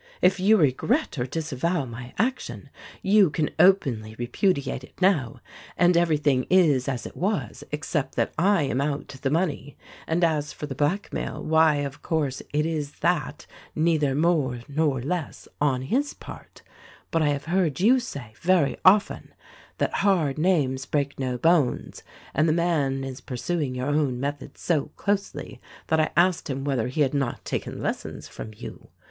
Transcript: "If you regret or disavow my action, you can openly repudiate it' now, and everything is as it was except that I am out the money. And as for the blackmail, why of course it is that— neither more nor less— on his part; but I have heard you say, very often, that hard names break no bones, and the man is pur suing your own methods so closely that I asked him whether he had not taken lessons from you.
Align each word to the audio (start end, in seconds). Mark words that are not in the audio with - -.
"If 0.19 0.39
you 0.39 0.57
regret 0.57 1.19
or 1.19 1.27
disavow 1.27 1.85
my 1.85 2.15
action, 2.17 2.71
you 3.03 3.29
can 3.29 3.51
openly 3.59 4.15
repudiate 4.17 4.83
it' 4.83 4.99
now, 4.99 5.41
and 5.77 5.95
everything 5.95 6.47
is 6.49 6.89
as 6.89 7.05
it 7.05 7.15
was 7.15 7.63
except 7.71 8.15
that 8.15 8.33
I 8.35 8.63
am 8.63 8.81
out 8.81 9.09
the 9.09 9.29
money. 9.29 9.77
And 10.07 10.23
as 10.23 10.53
for 10.53 10.65
the 10.65 10.73
blackmail, 10.73 11.43
why 11.43 11.75
of 11.85 12.01
course 12.01 12.41
it 12.51 12.65
is 12.65 12.93
that— 13.01 13.45
neither 13.75 14.15
more 14.15 14.61
nor 14.67 15.03
less— 15.03 15.47
on 15.71 15.83
his 15.83 16.15
part; 16.15 16.63
but 17.11 17.21
I 17.21 17.29
have 17.29 17.45
heard 17.45 17.79
you 17.79 17.99
say, 17.99 18.33
very 18.41 18.77
often, 18.83 19.35
that 19.77 19.93
hard 20.01 20.39
names 20.39 20.87
break 20.87 21.19
no 21.19 21.37
bones, 21.37 22.01
and 22.33 22.49
the 22.49 22.53
man 22.53 23.03
is 23.03 23.21
pur 23.21 23.35
suing 23.35 23.75
your 23.75 23.89
own 23.89 24.19
methods 24.19 24.61
so 24.61 24.85
closely 24.95 25.61
that 25.89 25.99
I 25.99 26.09
asked 26.17 26.49
him 26.49 26.63
whether 26.65 26.87
he 26.87 27.01
had 27.01 27.13
not 27.13 27.45
taken 27.45 27.79
lessons 27.83 28.27
from 28.27 28.51
you. 28.55 28.87